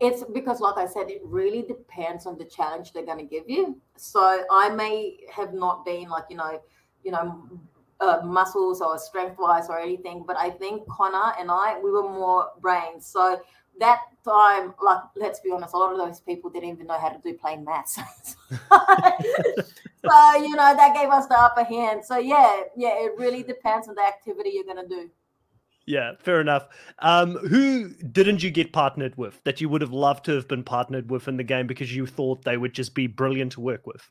It's 0.00 0.24
because, 0.24 0.60
like 0.60 0.78
I 0.78 0.86
said, 0.86 1.10
it 1.10 1.20
really 1.24 1.62
depends 1.62 2.24
on 2.24 2.38
the 2.38 2.46
challenge 2.46 2.92
they're 2.92 3.04
going 3.04 3.18
to 3.18 3.24
give 3.24 3.48
you. 3.48 3.78
So 3.96 4.44
I 4.50 4.70
may 4.70 5.18
have 5.30 5.52
not 5.52 5.84
been 5.84 6.08
like 6.08 6.24
you 6.30 6.36
know, 6.36 6.60
you 7.02 7.12
know, 7.12 7.48
uh, 8.00 8.20
muscles 8.24 8.80
or 8.80 8.98
strength 8.98 9.38
wise 9.38 9.68
or 9.68 9.78
anything, 9.78 10.24
but 10.26 10.36
I 10.36 10.50
think 10.50 10.86
Connor 10.88 11.34
and 11.38 11.50
I, 11.50 11.78
we 11.82 11.90
were 11.90 12.08
more 12.08 12.48
brains. 12.60 13.06
So 13.06 13.40
that 13.78 14.00
time, 14.24 14.74
like, 14.82 15.00
let's 15.16 15.40
be 15.40 15.50
honest, 15.50 15.74
a 15.74 15.76
lot 15.76 15.92
of 15.92 15.98
those 15.98 16.20
people 16.20 16.50
didn't 16.50 16.70
even 16.70 16.86
know 16.86 16.98
how 16.98 17.08
to 17.08 17.18
do 17.22 17.34
plain 17.34 17.64
maths. 17.64 17.94
so, 18.50 18.56
you 20.36 20.56
know, 20.56 20.74
that 20.74 20.94
gave 20.94 21.10
us 21.10 21.26
the 21.26 21.38
upper 21.38 21.64
hand. 21.64 22.04
So, 22.04 22.18
yeah, 22.18 22.62
yeah, 22.76 22.94
it 23.04 23.12
really 23.16 23.42
depends 23.42 23.88
on 23.88 23.94
the 23.94 24.02
activity 24.02 24.52
you're 24.54 24.64
going 24.64 24.88
to 24.88 24.88
do. 24.88 25.10
Yeah, 25.86 26.12
fair 26.18 26.40
enough. 26.40 26.68
Um, 27.00 27.36
who 27.36 27.88
didn't 27.94 28.42
you 28.42 28.50
get 28.50 28.72
partnered 28.72 29.16
with 29.16 29.42
that 29.44 29.60
you 29.60 29.68
would 29.68 29.80
have 29.80 29.92
loved 29.92 30.24
to 30.26 30.34
have 30.34 30.46
been 30.46 30.62
partnered 30.62 31.10
with 31.10 31.26
in 31.26 31.36
the 31.36 31.42
game 31.42 31.66
because 31.66 31.94
you 31.94 32.06
thought 32.06 32.44
they 32.44 32.56
would 32.56 32.74
just 32.74 32.94
be 32.94 33.06
brilliant 33.08 33.52
to 33.52 33.60
work 33.60 33.86
with? 33.86 34.08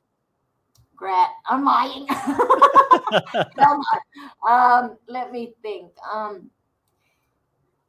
Grat, 0.99 1.29
I'm 1.47 1.63
lying. 1.63 2.05
um, 4.47 4.97
let 5.07 5.31
me 5.31 5.53
think. 5.61 5.93
Um, 6.13 6.49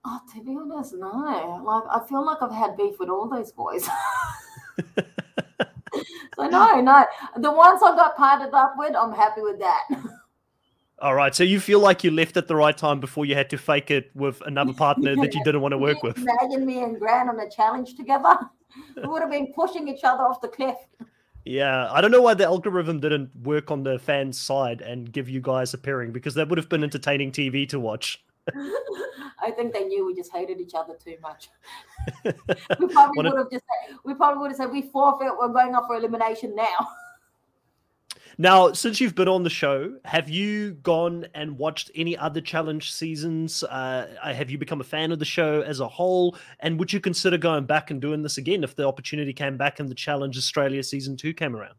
oh, 0.05 0.21
to 0.33 0.45
be 0.45 0.57
honest, 0.57 0.95
no. 0.95 1.61
Like 1.65 1.83
I 1.91 2.07
feel 2.09 2.25
like 2.25 2.39
I've 2.41 2.53
had 2.53 2.77
beef 2.77 3.01
with 3.01 3.09
all 3.09 3.29
those 3.29 3.51
boys. 3.51 3.85
so 4.97 6.49
no, 6.49 6.81
no. 6.81 7.05
The 7.37 7.51
ones 7.51 7.83
I 7.85 7.97
got 7.97 8.17
partnered 8.17 8.55
up 8.55 8.75
with, 8.79 8.95
I'm 8.95 9.13
happy 9.13 9.43
with 9.43 9.59
that. 9.59 9.89
All 11.01 11.15
right. 11.15 11.35
So 11.35 11.43
you 11.43 11.61
feel 11.61 11.81
like 11.81 12.05
you 12.05 12.11
left 12.11 12.37
at 12.37 12.47
the 12.47 12.55
right 12.55 12.77
time 12.77 13.01
before 13.01 13.25
you 13.25 13.35
had 13.35 13.49
to 13.51 13.59
fake 13.59 13.91
it 13.91 14.11
with 14.15 14.43
another 14.43 14.75
partner 14.75 15.17
that 15.17 15.35
you 15.35 15.43
didn't 15.45 15.63
want 15.63 15.73
to 15.73 15.79
work 15.79 16.03
with. 16.03 16.19
Imagine 16.19 16.67
me 16.67 16.83
and 16.83 16.99
Grant 16.99 17.31
on 17.31 17.41
a 17.41 17.51
challenge 17.51 17.95
together. 17.97 18.39
We 18.97 19.09
would 19.09 19.23
have 19.23 19.31
been 19.31 19.51
pushing 19.55 19.89
each 19.89 20.05
other 20.05 20.23
off 20.23 20.43
the 20.43 20.49
cliff. 20.49 20.77
Yeah, 21.45 21.91
I 21.91 22.01
don't 22.01 22.11
know 22.11 22.21
why 22.21 22.35
the 22.35 22.45
algorithm 22.45 23.01
didn't 23.01 23.35
work 23.45 23.71
on 23.71 23.83
the 23.83 23.99
fans' 23.99 24.39
side 24.39 24.83
and 24.83 25.11
give 25.11 25.29
you 25.29 25.41
guys 25.41 25.73
a 25.73 25.79
pairing 25.79 26.13
because 26.13 26.35
that 26.35 26.49
would 26.49 26.59
have 26.59 26.69
been 26.69 26.85
entertaining 26.85 27.33
TV 27.33 27.69
to 27.71 27.81
watch. 27.81 28.23
I 29.43 29.51
think 29.51 29.73
they 29.73 29.85
knew 29.85 30.07
we 30.07 30.15
just 30.15 30.33
hated 30.33 30.61
each 30.61 30.75
other 30.75 30.95
too 31.03 31.17
much. 31.23 31.49
we 32.25 32.89
probably 32.89 33.31
would 33.31 33.39
have 33.39 33.51
just 33.51 33.65
said, 33.65 33.97
we 34.05 34.15
probably 34.15 34.43
would 34.43 34.51
have 34.51 34.57
said 34.57 34.71
we 34.71 34.83
forfeit. 34.83 35.33
We're 35.39 35.49
going 35.49 35.75
off 35.75 35.87
for 35.87 35.97
elimination 35.97 36.55
now. 36.55 36.89
Now, 38.41 38.73
since 38.73 39.03
you've 39.03 39.15
been 39.15 39.29
on 39.29 39.43
the 39.43 39.51
show, 39.51 39.97
have 40.03 40.31
you 40.31 40.73
gone 40.73 41.27
and 41.35 41.59
watched 41.59 41.91
any 41.95 42.17
other 42.17 42.41
challenge 42.41 42.91
seasons? 42.91 43.63
Uh, 43.63 44.07
have 44.23 44.51
you 44.51 44.57
become 44.57 44.81
a 44.81 44.85
fan 44.85 45.13
of 45.13 45.19
the 45.19 45.27
show 45.27 45.61
as 45.61 45.81
a 45.81 45.87
whole? 45.87 46.39
And 46.61 46.79
would 46.79 46.91
you 46.91 47.01
consider 47.01 47.37
going 47.37 47.67
back 47.67 47.91
and 47.91 48.01
doing 48.01 48.23
this 48.23 48.39
again 48.39 48.65
if 48.65 48.75
the 48.75 48.89
opportunity 48.89 49.35
came 49.35 49.59
back 49.59 49.79
and 49.79 49.91
the 49.91 49.95
Challenge 49.95 50.39
Australia 50.39 50.83
season 50.83 51.19
two 51.19 51.35
came 51.35 51.55
around? 51.55 51.75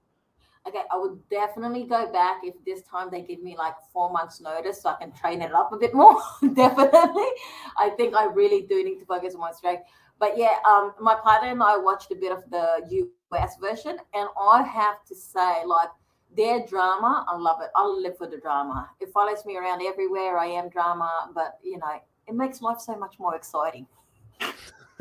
Okay, 0.68 0.84
I 0.94 1.00
would 1.00 1.18
definitely 1.32 1.86
go 1.86 2.12
back 2.12 2.42
if 2.44 2.54
this 2.64 2.84
time 2.84 3.10
they 3.10 3.24
give 3.24 3.42
me 3.42 3.58
like 3.58 3.74
four 3.92 4.12
months 4.12 4.40
notice 4.40 4.84
so 4.84 4.90
I 4.90 4.98
can 5.02 5.12
train 5.14 5.42
it 5.42 5.52
up 5.56 5.74
a 5.74 5.78
bit 5.78 5.96
more. 5.96 6.22
definitely. 6.54 7.30
I 7.76 7.90
think 7.98 8.14
I 8.14 8.26
really 8.26 8.68
do 8.70 8.84
need 8.84 9.00
to 9.00 9.06
focus 9.06 9.34
on 9.34 9.42
my 9.42 9.52
strength. 9.52 9.86
But 10.20 10.38
yeah, 10.38 10.58
um, 10.70 10.94
my 11.02 11.16
partner 11.16 11.50
and 11.50 11.64
I 11.64 11.78
watched 11.78 12.12
a 12.12 12.16
bit 12.16 12.32
of 12.32 12.44
the 12.52 13.08
US 13.32 13.58
version, 13.60 13.98
and 14.14 14.30
I 14.40 14.62
have 14.62 15.04
to 15.06 15.16
say, 15.16 15.66
like, 15.66 15.90
their 16.36 16.66
drama, 16.66 17.26
I 17.28 17.36
love 17.38 17.62
it. 17.62 17.70
I 17.76 17.86
live 17.86 18.18
for 18.18 18.28
the 18.28 18.38
drama. 18.38 18.90
It 19.00 19.12
follows 19.12 19.46
me 19.46 19.58
around 19.58 19.82
everywhere. 19.82 20.38
I 20.38 20.48
am 20.48 20.70
drama, 20.70 21.30
but 21.34 21.60
you 21.64 21.78
know, 21.78 22.02
it 22.28 22.36
makes 22.36 22.62
life 22.62 22.80
so 22.80 22.96
much 22.98 23.20
more 23.20 23.36
exciting. 23.36 23.88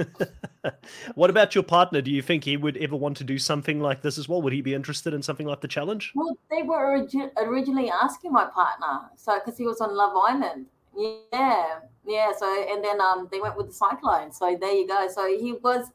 what 1.15 1.31
about 1.31 1.55
your 1.55 1.65
partner? 1.65 2.01
Do 2.01 2.11
you 2.11 2.23
think 2.23 2.45
he 2.45 2.57
would 2.57 2.77
ever 2.79 2.97
want 2.97 3.17
to 3.19 3.25
do 3.25 3.39
something 3.39 3.81
like 3.81 4.03
this 4.03 4.19
as 4.19 4.29
well? 4.29 4.43
Would 4.43 4.53
he 4.53 4.61
be 4.61 4.75
interested 4.75 5.15
in 5.15 5.23
something 5.23 5.47
like 5.47 5.61
the 5.61 5.69
challenge? 5.69 6.13
Well, 6.15 6.37
they 6.51 6.63
were 6.63 6.77
origi- 6.77 7.31
originally 7.37 7.91
asking 7.91 8.33
my 8.33 8.47
partner, 8.47 9.09
so 9.17 9.39
because 9.39 9.59
he 9.59 9.67
was 9.67 9.81
on 9.81 9.95
Love 9.95 10.17
Island. 10.17 10.67
Yeah, 10.97 11.81
yeah. 12.07 12.33
So 12.37 12.67
and 12.71 12.85
then 12.85 13.01
um 13.01 13.29
they 13.31 13.41
went 13.41 13.57
with 13.57 13.69
the 13.69 13.73
Cyclone. 13.73 14.33
So 14.33 14.57
there 14.61 14.73
you 14.73 14.87
go. 14.87 15.09
So 15.09 15.27
he 15.27 15.53
was. 15.53 15.87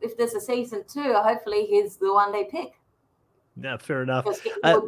If 0.00 0.18
there's 0.18 0.34
a 0.34 0.40
season 0.40 0.84
two, 0.86 1.14
hopefully 1.14 1.64
he's 1.64 1.96
the 1.96 2.12
one 2.12 2.30
they 2.30 2.44
pick. 2.44 2.72
Yeah, 3.60 3.76
fair 3.76 4.02
enough. 4.02 4.26
Uh, 4.62 4.80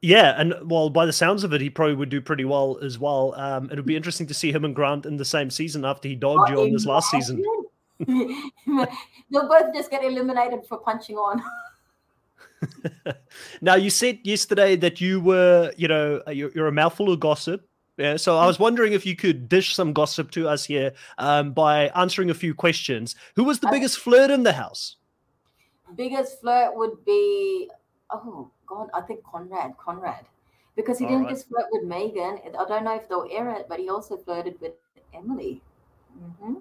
yeah, 0.00 0.40
and 0.40 0.54
well, 0.64 0.90
by 0.90 1.06
the 1.06 1.12
sounds 1.12 1.44
of 1.44 1.52
it, 1.52 1.60
he 1.60 1.70
probably 1.70 1.94
would 1.94 2.08
do 2.08 2.20
pretty 2.20 2.44
well 2.44 2.78
as 2.82 2.98
well. 2.98 3.34
Um, 3.36 3.68
it'll 3.70 3.84
be 3.84 3.96
interesting 3.96 4.26
to 4.28 4.34
see 4.34 4.52
him 4.52 4.64
and 4.64 4.74
Grant 4.74 5.06
in 5.06 5.16
the 5.16 5.24
same 5.24 5.50
season 5.50 5.84
after 5.84 6.08
he 6.08 6.14
dogged 6.14 6.50
oh, 6.50 6.52
you 6.52 6.60
on 6.60 6.72
this 6.72 6.86
last 6.86 7.10
season. 7.10 7.42
They'll 8.06 9.48
both 9.48 9.74
just 9.74 9.90
get 9.90 10.04
eliminated 10.04 10.60
for 10.68 10.78
punching 10.78 11.16
on. 11.16 11.42
now, 13.60 13.74
you 13.74 13.90
said 13.90 14.20
yesterday 14.22 14.76
that 14.76 15.00
you 15.00 15.20
were, 15.20 15.72
you 15.76 15.88
know, 15.88 16.22
uh, 16.26 16.30
you're, 16.30 16.50
you're, 16.54 16.68
a 16.68 16.72
mouthful 16.72 17.10
of 17.12 17.18
gossip. 17.18 17.68
Yeah, 17.96 18.16
so 18.16 18.38
I 18.38 18.46
was 18.46 18.60
wondering 18.60 18.92
if 18.92 19.04
you 19.04 19.16
could 19.16 19.48
dish 19.48 19.74
some 19.74 19.92
gossip 19.92 20.30
to 20.32 20.48
us 20.48 20.64
here 20.64 20.92
um, 21.18 21.52
by 21.52 21.88
answering 21.96 22.30
a 22.30 22.34
few 22.34 22.54
questions. 22.54 23.16
Who 23.34 23.42
was 23.42 23.58
the 23.58 23.66
uh, 23.66 23.72
biggest 23.72 23.98
flirt 23.98 24.30
in 24.30 24.44
the 24.44 24.52
house? 24.52 24.94
Biggest 25.96 26.40
flirt 26.40 26.74
would 26.74 27.04
be 27.04 27.70
oh 28.10 28.50
god, 28.66 28.88
I 28.94 29.00
think 29.02 29.22
Conrad. 29.24 29.76
Conrad. 29.78 30.24
Because 30.76 30.98
he 30.98 31.04
All 31.06 31.10
didn't 31.10 31.24
right. 31.24 31.34
just 31.34 31.48
flirt 31.48 31.66
with 31.72 31.84
Megan. 31.84 32.38
I 32.46 32.64
don't 32.68 32.84
know 32.84 32.94
if 32.94 33.08
they'll 33.08 33.28
air 33.30 33.50
it, 33.50 33.66
but 33.68 33.80
he 33.80 33.88
also 33.88 34.16
flirted 34.16 34.60
with 34.60 34.72
Emily. 35.12 35.60
Mm-hmm. 36.16 36.54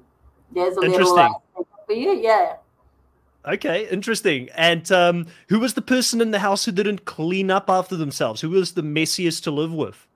There's 0.51 0.77
a 0.77 0.81
little 0.81 1.17
uh, 1.17 1.29
for 1.85 1.93
you, 1.93 2.13
yeah. 2.13 2.55
Okay, 3.45 3.87
interesting. 3.89 4.49
And 4.55 4.91
um, 4.91 5.27
who 5.49 5.59
was 5.59 5.73
the 5.73 5.81
person 5.81 6.19
in 6.19 6.31
the 6.31 6.39
house 6.39 6.65
who 6.65 6.71
didn't 6.71 7.05
clean 7.05 7.51
up 7.51 7.69
after 7.69 7.95
themselves? 7.95 8.41
Who 8.41 8.49
was 8.49 8.73
the 8.73 8.81
messiest 8.81 9.43
to 9.43 9.51
live 9.51 9.73
with? 9.73 10.07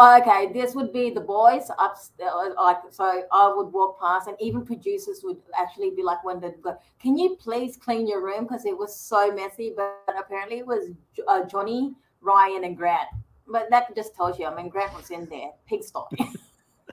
Okay, 0.00 0.52
this 0.52 0.76
would 0.76 0.92
be 0.92 1.10
the 1.10 1.20
boys 1.20 1.68
upstairs. 1.76 2.30
Uh, 2.32 2.50
like, 2.56 2.78
so 2.90 3.22
I 3.32 3.52
would 3.56 3.72
walk 3.72 3.98
past, 4.00 4.28
and 4.28 4.36
even 4.40 4.64
producers 4.64 5.22
would 5.24 5.38
actually 5.58 5.90
be 5.90 6.04
like, 6.04 6.22
"When 6.22 6.38
they 6.38 6.52
go, 6.62 6.78
can 7.00 7.18
you 7.18 7.36
please 7.40 7.76
clean 7.76 8.06
your 8.06 8.22
room 8.22 8.44
because 8.44 8.64
it 8.64 8.78
was 8.78 8.94
so 8.94 9.32
messy?" 9.34 9.72
But 9.76 10.04
apparently, 10.16 10.58
it 10.58 10.66
was 10.66 10.90
uh, 11.26 11.46
Johnny, 11.46 11.94
Ryan, 12.20 12.62
and 12.62 12.76
Grant. 12.76 13.08
But 13.48 13.70
that 13.70 13.92
just 13.96 14.14
tells 14.14 14.38
you. 14.38 14.46
I 14.46 14.54
mean, 14.54 14.68
Grant 14.68 14.94
was 14.94 15.10
in 15.10 15.26
there, 15.26 15.50
pigsty. 15.66 16.00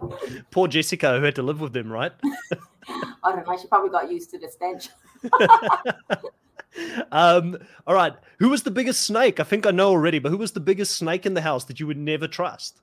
Poor 0.51 0.67
Jessica, 0.67 1.19
who 1.19 1.25
had 1.25 1.35
to 1.35 1.43
live 1.43 1.61
with 1.61 1.73
them, 1.73 1.91
right? 1.91 2.11
I 3.23 3.35
don't 3.35 3.47
know. 3.47 3.57
She 3.57 3.67
probably 3.67 3.91
got 3.91 4.09
used 4.09 4.31
to 4.31 4.39
the 4.39 4.49
stench. 4.49 4.89
um, 7.11 7.57
all 7.85 7.93
right. 7.93 8.13
Who 8.39 8.49
was 8.49 8.63
the 8.63 8.71
biggest 8.71 9.01
snake? 9.01 9.39
I 9.39 9.43
think 9.43 9.67
I 9.67 9.71
know 9.71 9.89
already, 9.89 10.17
but 10.17 10.31
who 10.31 10.37
was 10.37 10.53
the 10.53 10.59
biggest 10.59 10.95
snake 10.95 11.25
in 11.25 11.35
the 11.35 11.41
house 11.41 11.65
that 11.65 11.79
you 11.79 11.87
would 11.87 11.97
never 11.97 12.27
trust? 12.27 12.81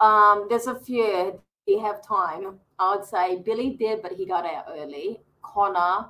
Um, 0.00 0.46
there's 0.48 0.66
a 0.66 0.74
few. 0.74 1.40
We 1.66 1.78
have 1.78 2.06
time. 2.06 2.60
I 2.78 2.94
would 2.94 3.04
say 3.04 3.40
Billy 3.40 3.70
did, 3.70 4.02
but 4.02 4.12
he 4.12 4.26
got 4.26 4.44
out 4.44 4.66
early. 4.68 5.20
Connor, 5.42 6.08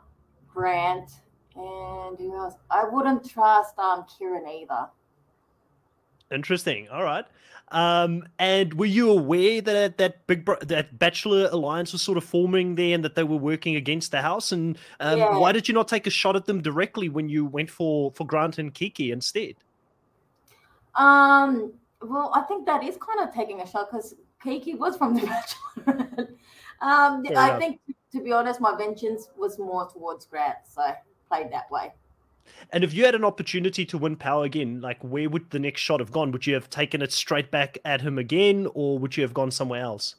Grant, 0.52 1.10
and 1.54 2.18
who 2.18 2.36
else? 2.36 2.54
I 2.70 2.84
wouldn't 2.90 3.28
trust 3.28 3.78
um 3.78 4.04
Kieran 4.06 4.48
either. 4.48 4.88
Interesting. 6.32 6.88
All 6.88 7.04
right. 7.04 7.24
Um, 7.68 8.28
and 8.38 8.74
were 8.74 8.86
you 8.86 9.10
aware 9.10 9.60
that 9.60 9.98
that 9.98 10.26
big 10.26 10.44
Bro- 10.44 10.60
that 10.62 10.98
Bachelor 10.98 11.48
alliance 11.50 11.92
was 11.92 12.02
sort 12.02 12.18
of 12.18 12.24
forming 12.24 12.74
there, 12.74 12.94
and 12.94 13.04
that 13.04 13.14
they 13.14 13.24
were 13.24 13.36
working 13.36 13.76
against 13.76 14.10
the 14.10 14.22
house? 14.22 14.52
And 14.52 14.78
um, 15.00 15.18
yeah. 15.18 15.38
why 15.38 15.52
did 15.52 15.68
you 15.68 15.74
not 15.74 15.88
take 15.88 16.06
a 16.06 16.10
shot 16.10 16.36
at 16.36 16.44
them 16.46 16.62
directly 16.62 17.08
when 17.08 17.28
you 17.28 17.44
went 17.44 17.70
for 17.70 18.12
for 18.12 18.26
Grant 18.26 18.58
and 18.58 18.72
Kiki 18.72 19.10
instead? 19.10 19.54
Um, 20.94 21.72
well, 22.04 22.30
I 22.34 22.42
think 22.42 22.66
that 22.66 22.82
is 22.82 22.96
kind 22.96 23.26
of 23.26 23.34
taking 23.34 23.60
a 23.60 23.66
shot 23.66 23.90
because 23.90 24.14
Kiki 24.42 24.74
was 24.74 24.96
from 24.96 25.14
the 25.14 25.26
Bachelor. 25.86 26.28
um, 26.80 27.24
I 27.36 27.56
think, 27.58 27.80
to 28.12 28.22
be 28.22 28.32
honest, 28.32 28.60
my 28.60 28.74
vengeance 28.76 29.28
was 29.36 29.58
more 29.58 29.88
towards 29.88 30.26
Grant, 30.26 30.56
so 30.68 30.82
played 31.28 31.50
that 31.52 31.70
way. 31.70 31.92
And 32.70 32.84
if 32.84 32.92
you 32.92 33.04
had 33.04 33.14
an 33.14 33.24
opportunity 33.24 33.86
to 33.86 33.98
win 33.98 34.16
power 34.16 34.44
again, 34.44 34.80
like 34.80 35.02
where 35.02 35.28
would 35.30 35.50
the 35.50 35.58
next 35.58 35.80
shot 35.80 36.00
have 36.00 36.12
gone? 36.12 36.30
Would 36.32 36.46
you 36.46 36.54
have 36.54 36.68
taken 36.68 37.00
it 37.02 37.12
straight 37.12 37.50
back 37.50 37.78
at 37.84 38.02
him 38.02 38.18
again, 38.18 38.68
or 38.74 38.98
would 38.98 39.16
you 39.16 39.22
have 39.22 39.34
gone 39.34 39.50
somewhere 39.50 39.82
else? 39.82 40.16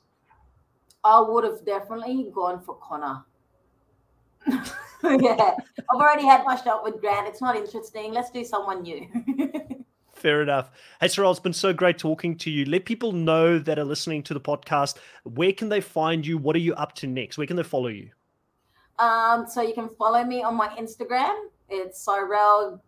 I 1.03 1.19
would 1.19 1.43
have 1.43 1.63
definitely 1.65 2.31
gone 2.33 2.61
for 2.63 2.75
Connor. 2.77 3.23
yeah, 4.47 5.55
I've 5.61 5.99
already 5.99 6.25
had 6.25 6.43
my 6.45 6.55
shot 6.55 6.83
with 6.83 6.99
Grant. 6.99 7.27
It's 7.27 7.41
not 7.41 7.55
interesting. 7.55 8.11
Let's 8.11 8.31
do 8.31 8.43
someone 8.43 8.81
new. 8.81 9.07
Fair 10.15 10.41
enough. 10.41 10.71
Hey, 11.01 11.09
Cyrell, 11.09 11.31
it's 11.31 11.41
been 11.41 11.53
so 11.53 11.73
great 11.73 11.97
talking 11.97 12.37
to 12.37 12.49
you. 12.49 12.63
Let 12.65 12.85
people 12.85 13.11
know 13.11 13.59
that 13.59 13.77
are 13.77 13.83
listening 13.83 14.23
to 14.23 14.33
the 14.33 14.39
podcast 14.39 14.97
where 15.23 15.51
can 15.51 15.67
they 15.67 15.81
find 15.81 16.25
you? 16.25 16.37
What 16.37 16.55
are 16.55 16.59
you 16.59 16.73
up 16.75 16.95
to 16.95 17.07
next? 17.07 17.37
Where 17.37 17.45
can 17.45 17.57
they 17.57 17.63
follow 17.63 17.89
you? 17.89 18.09
Um, 18.97 19.45
so 19.45 19.61
you 19.61 19.73
can 19.73 19.89
follow 19.89 20.23
me 20.23 20.41
on 20.41 20.55
my 20.55 20.69
Instagram. 20.69 21.35
It's 21.69 22.01
Cyrell 22.01 22.81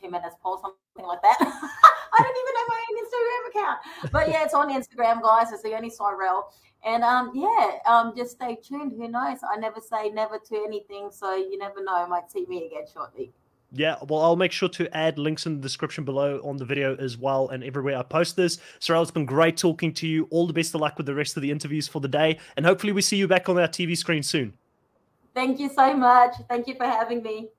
Jimenez 0.00 0.34
Paule, 0.42 0.58
something 0.60 1.06
like 1.06 1.22
that. 1.22 1.36
I 1.40 2.22
don't 2.22 2.36
even 2.36 2.54
know 2.54 2.66
my 2.68 2.84
own 2.90 2.96
Instagram 3.04 3.50
account. 3.50 4.12
But 4.12 4.28
yeah, 4.28 4.44
it's 4.44 4.54
on 4.54 4.70
Instagram, 4.70 5.22
guys. 5.22 5.52
It's 5.52 5.62
the 5.62 5.74
only 5.74 5.90
Cyrell. 5.90 6.52
And 6.84 7.04
um, 7.04 7.30
yeah, 7.32 7.78
um, 7.86 8.12
just 8.16 8.32
stay 8.32 8.56
tuned. 8.56 8.92
Who 8.92 9.08
knows? 9.08 9.38
I 9.48 9.56
never 9.56 9.80
say 9.80 10.10
never 10.10 10.38
to 10.38 10.56
anything, 10.56 11.10
so 11.12 11.36
you 11.36 11.58
never 11.58 11.82
know. 11.82 11.94
I 11.94 12.06
might 12.06 12.30
see 12.30 12.44
me 12.48 12.66
again 12.66 12.86
shortly. 12.92 13.32
Yeah, 13.76 13.96
well, 14.08 14.22
I'll 14.22 14.36
make 14.36 14.52
sure 14.52 14.70
to 14.70 14.96
add 14.96 15.18
links 15.18 15.44
in 15.44 15.56
the 15.56 15.60
description 15.60 16.04
below 16.04 16.40
on 16.42 16.56
the 16.56 16.64
video 16.64 16.96
as 16.96 17.18
well 17.18 17.50
and 17.50 17.62
everywhere 17.62 17.98
I 17.98 18.02
post 18.02 18.34
this. 18.34 18.58
Cyrell, 18.80 19.02
it's 19.02 19.10
been 19.10 19.26
great 19.26 19.58
talking 19.58 19.92
to 19.94 20.08
you. 20.08 20.26
All 20.30 20.46
the 20.46 20.54
best 20.54 20.74
of 20.74 20.80
luck 20.80 20.96
with 20.96 21.04
the 21.04 21.14
rest 21.14 21.36
of 21.36 21.42
the 21.42 21.50
interviews 21.50 21.86
for 21.86 22.00
the 22.00 22.08
day. 22.08 22.38
And 22.56 22.64
hopefully, 22.64 22.92
we 22.92 23.02
see 23.02 23.16
you 23.16 23.28
back 23.28 23.50
on 23.50 23.58
our 23.58 23.68
TV 23.68 23.96
screen 23.96 24.22
soon. 24.22 24.54
Thank 25.34 25.60
you 25.60 25.68
so 25.68 25.92
much. 25.94 26.36
Thank 26.48 26.66
you 26.66 26.74
for 26.74 26.84
having 26.84 27.22
me. 27.22 27.50